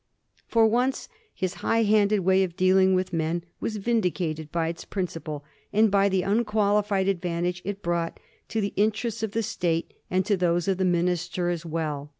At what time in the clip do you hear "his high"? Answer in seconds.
1.31-1.83